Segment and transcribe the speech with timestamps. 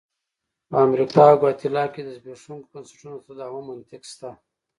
[0.69, 4.29] په امریکا او ګواتیلا کې د زبېښونکو بنسټونو د تداوم منطق شته.